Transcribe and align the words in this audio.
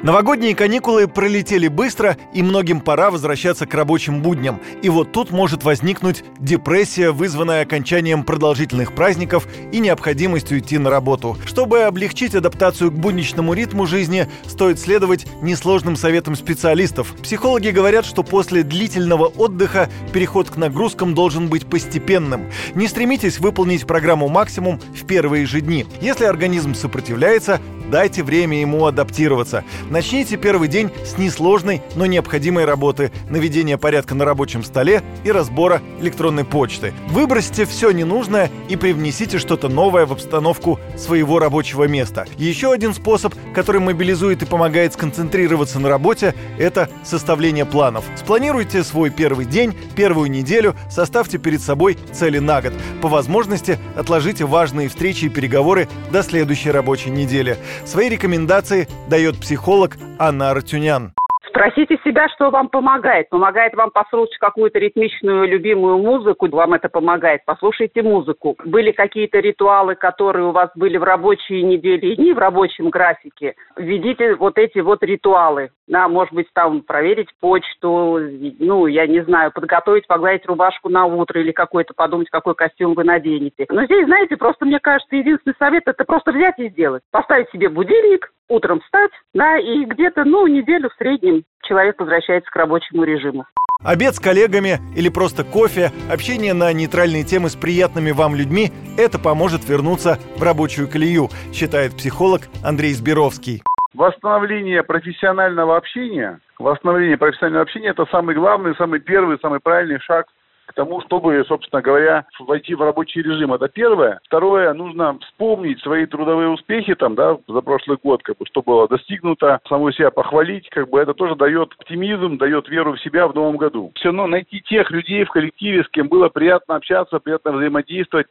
Новогодние 0.00 0.54
каникулы 0.54 1.08
пролетели 1.08 1.66
быстро, 1.66 2.16
и 2.32 2.40
многим 2.40 2.80
пора 2.80 3.10
возвращаться 3.10 3.66
к 3.66 3.74
рабочим 3.74 4.22
будням. 4.22 4.60
И 4.80 4.88
вот 4.88 5.10
тут 5.10 5.32
может 5.32 5.64
возникнуть 5.64 6.22
депрессия, 6.38 7.10
вызванная 7.10 7.62
окончанием 7.62 8.22
продолжительных 8.22 8.94
праздников 8.94 9.48
и 9.72 9.80
необходимостью 9.80 10.60
идти 10.60 10.78
на 10.78 10.88
работу. 10.88 11.36
Чтобы 11.44 11.82
облегчить 11.82 12.36
адаптацию 12.36 12.92
к 12.92 12.94
будничному 12.94 13.54
ритму 13.54 13.86
жизни, 13.86 14.28
стоит 14.46 14.78
следовать 14.78 15.26
несложным 15.42 15.96
советам 15.96 16.36
специалистов. 16.36 17.12
Психологи 17.20 17.70
говорят, 17.70 18.06
что 18.06 18.22
после 18.22 18.62
длительного 18.62 19.26
отдыха 19.26 19.90
переход 20.12 20.48
к 20.48 20.56
нагрузкам 20.56 21.12
должен 21.12 21.48
быть 21.48 21.66
постепенным. 21.66 22.52
Не 22.76 22.86
стремитесь 22.86 23.40
выполнить 23.40 23.84
программу 23.84 24.28
максимум 24.28 24.80
в 24.94 25.04
первые 25.06 25.44
же 25.44 25.60
дни. 25.60 25.86
Если 26.00 26.24
организм 26.24 26.74
сопротивляется, 26.74 27.60
дайте 27.90 28.22
время 28.22 28.60
ему 28.60 28.86
адаптироваться. 28.86 29.64
Начните 29.90 30.36
первый 30.36 30.68
день 30.68 30.90
с 31.04 31.18
несложной, 31.18 31.82
но 31.94 32.06
необходимой 32.06 32.64
работы, 32.64 33.10
наведения 33.28 33.78
порядка 33.78 34.14
на 34.14 34.24
рабочем 34.24 34.64
столе 34.64 35.02
и 35.24 35.30
разбора 35.30 35.80
электронной 36.00 36.44
почты. 36.44 36.92
Выбросьте 37.08 37.64
все 37.64 37.90
ненужное 37.90 38.50
и 38.68 38.76
привнесите 38.76 39.38
что-то 39.38 39.68
новое 39.68 40.06
в 40.06 40.12
обстановку 40.12 40.78
своего 40.96 41.38
рабочего 41.38 41.84
места. 41.84 42.26
Еще 42.36 42.72
один 42.72 42.94
способ, 42.94 43.34
который 43.54 43.80
мобилизует 43.80 44.42
и 44.42 44.46
помогает 44.46 44.92
сконцентрироваться 44.92 45.78
на 45.78 45.88
работе, 45.88 46.34
это 46.58 46.88
составление 47.04 47.64
планов. 47.64 48.04
Спланируйте 48.16 48.84
свой 48.84 49.10
первый 49.10 49.46
день, 49.46 49.74
первую 49.96 50.30
неделю, 50.30 50.74
составьте 50.90 51.38
перед 51.38 51.60
собой 51.60 51.98
цели 52.12 52.38
на 52.38 52.60
год. 52.62 52.72
По 53.00 53.08
возможности 53.08 53.78
отложите 53.96 54.44
важные 54.44 54.88
встречи 54.88 55.26
и 55.26 55.28
переговоры 55.28 55.88
до 56.10 56.22
следующей 56.22 56.70
рабочей 56.70 57.10
недели. 57.10 57.56
Свои 57.84 58.08
рекомендации 58.08 58.88
дает 59.08 59.38
психолог 59.38 59.96
Анна 60.18 60.50
Артюнян. 60.50 61.12
Спросите 61.58 61.98
себя, 62.04 62.28
что 62.28 62.50
вам 62.50 62.68
помогает. 62.68 63.28
Помогает 63.30 63.74
вам 63.74 63.90
послушать 63.90 64.38
какую-то 64.38 64.78
ритмичную 64.78 65.48
любимую 65.48 65.98
музыку, 65.98 66.48
вам 66.48 66.74
это 66.74 66.88
помогает. 66.88 67.40
Послушайте 67.44 68.00
музыку. 68.02 68.56
Были 68.64 68.92
какие-то 68.92 69.40
ритуалы, 69.40 69.96
которые 69.96 70.46
у 70.46 70.52
вас 70.52 70.70
были 70.76 70.98
в 70.98 71.02
рабочие 71.02 71.64
недели 71.64 72.12
и 72.12 72.14
дни 72.14 72.32
в 72.32 72.38
рабочем 72.38 72.90
графике. 72.90 73.56
Введите 73.76 74.36
вот 74.36 74.56
эти 74.56 74.78
вот 74.78 75.02
ритуалы. 75.02 75.70
Да, 75.88 76.06
может 76.06 76.32
быть, 76.32 76.46
там 76.52 76.82
проверить 76.82 77.30
почту, 77.40 78.20
ну, 78.60 78.86
я 78.86 79.06
не 79.06 79.24
знаю, 79.24 79.50
подготовить, 79.52 80.06
погладить 80.06 80.46
рубашку 80.46 80.90
на 80.90 81.06
утро 81.06 81.40
или 81.40 81.50
какой-то, 81.50 81.94
подумать, 81.94 82.28
какой 82.30 82.54
костюм 82.54 82.92
вы 82.94 83.04
наденете. 83.04 83.66
Но 83.70 83.84
здесь, 83.86 84.04
знаете, 84.04 84.36
просто, 84.36 84.66
мне 84.66 84.78
кажется, 84.80 85.16
единственный 85.16 85.56
совет– 85.58 85.84
это 85.86 86.04
просто 86.04 86.30
взять 86.30 86.58
и 86.58 86.68
сделать. 86.68 87.02
Поставить 87.10 87.50
себе 87.50 87.70
будильник, 87.70 88.30
утром 88.48 88.80
встать, 88.80 89.10
да, 89.34 89.58
и 89.58 89.84
где-то, 89.84 90.24
ну, 90.24 90.46
неделю 90.46 90.90
в 90.90 90.94
среднем 90.94 91.44
человек 91.62 92.00
возвращается 92.00 92.50
к 92.50 92.56
рабочему 92.56 93.04
режиму. 93.04 93.44
Обед 93.84 94.16
с 94.16 94.20
коллегами 94.20 94.78
или 94.96 95.08
просто 95.08 95.44
кофе, 95.44 95.92
общение 96.10 96.52
на 96.52 96.72
нейтральные 96.72 97.22
темы 97.22 97.48
с 97.48 97.54
приятными 97.54 98.10
вам 98.10 98.34
людьми– 98.34 98.72
это 98.98 99.20
поможет 99.20 99.68
вернуться 99.68 100.18
в 100.36 100.42
рабочую 100.42 100.88
колею, 100.88 101.28
считает 101.52 101.92
психолог 101.96 102.42
Андрей 102.64 102.92
Сберовский. 102.94 103.62
Восстановление 103.94 104.82
профессионального 104.82 105.76
общения, 105.76 106.40
восстановление 106.58 107.16
профессионального 107.16 107.62
общения– 107.62 107.88
это 107.90 108.04
самый 108.10 108.34
главный, 108.34 108.74
самый 108.76 108.98
первый, 108.98 109.38
самый 109.40 109.60
правильный 109.60 110.00
шаг 110.00 110.26
к 110.68 110.74
тому, 110.74 111.00
чтобы, 111.00 111.42
собственно 111.48 111.82
говоря, 111.82 112.26
войти 112.38 112.74
в 112.74 112.82
рабочий 112.82 113.22
режим. 113.22 113.54
Это 113.54 113.68
первое. 113.68 114.20
Второе, 114.24 114.72
нужно 114.74 115.18
вспомнить 115.20 115.80
свои 115.80 116.06
трудовые 116.06 116.50
успехи 116.50 116.94
там, 116.94 117.14
да, 117.14 117.38
за 117.48 117.60
прошлый 117.62 117.98
год, 118.02 118.22
как 118.22 118.36
бы, 118.36 118.46
что 118.46 118.62
было 118.62 118.86
достигнуто, 118.86 119.60
самого 119.68 119.92
себя 119.92 120.10
похвалить, 120.10 120.68
как 120.68 120.90
бы 120.90 121.00
это 121.00 121.14
тоже 121.14 121.34
дает 121.36 121.72
оптимизм, 121.78 122.36
дает 122.36 122.68
веру 122.68 122.92
в 122.92 123.00
себя 123.00 123.26
в 123.26 123.34
новом 123.34 123.56
году. 123.56 123.92
Все 123.94 124.08
равно 124.08 124.26
найти 124.26 124.60
тех 124.60 124.90
людей 124.90 125.24
в 125.24 125.30
коллективе, 125.30 125.84
с 125.84 125.88
кем 125.88 126.08
было 126.08 126.28
приятно 126.28 126.76
общаться, 126.76 127.18
приятно 127.18 127.52
взаимодействовать, 127.52 128.26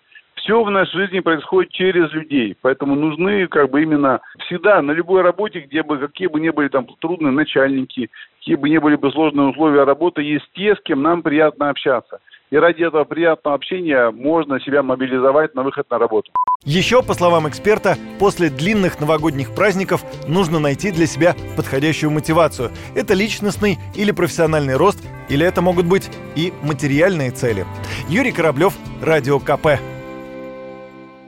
все 0.48 0.64
в 0.64 0.72
нашей 0.72 0.94
жизни 0.94 1.20
происходит 1.20 1.74
через 1.74 2.10
людей. 2.14 2.56
Поэтому 2.62 2.96
нужны 2.96 3.48
как 3.48 3.70
бы 3.70 3.84
именно 3.84 4.22
всегда 4.46 4.82
на 4.82 4.92
любой 4.92 5.22
работе, 5.22 5.60
где 5.60 5.84
бы 5.84 5.98
какие 5.98 6.28
бы 6.28 6.40
ни 6.40 6.50
были 6.50 6.70
там 6.70 6.88
трудные 7.02 7.34
начальники, 7.34 8.10
какие 8.40 8.56
бы 8.56 8.70
ни 8.70 8.78
были 8.78 8.96
бы 8.96 9.12
сложные 9.12 9.50
условия 9.50 9.84
работы, 9.84 10.22
есть 10.22 10.46
те, 10.54 10.74
с 10.74 10.82
кем 10.86 11.02
нам 11.02 11.22
приятно 11.22 11.70
общаться. 11.70 12.20
И 12.50 12.56
ради 12.56 12.82
этого 12.82 13.04
приятного 13.04 13.58
общения 13.58 14.10
можно 14.10 14.62
себя 14.62 14.82
мобилизовать 14.84 15.54
на 15.54 15.64
выход 15.64 15.86
на 15.92 16.00
работу. 16.00 16.32
Еще, 16.64 17.04
по 17.04 17.14
словам 17.14 17.50
эксперта, 17.50 17.96
после 18.18 18.50
длинных 18.50 19.02
новогодних 19.02 19.54
праздников 19.54 20.02
нужно 20.30 20.60
найти 20.60 20.92
для 20.92 21.08
себя 21.08 21.36
подходящую 21.58 22.10
мотивацию. 22.12 22.72
Это 22.96 23.16
личностный 23.16 23.78
или 23.98 24.12
профессиональный 24.12 24.78
рост, 24.78 25.06
или 25.28 25.46
это 25.46 25.62
могут 25.62 25.88
быть 25.88 26.10
и 26.38 26.54
материальные 26.64 27.32
цели. 27.32 27.66
Юрий 28.08 28.32
Кораблев, 28.32 28.74
Радио 29.02 29.40
КП 29.40 29.78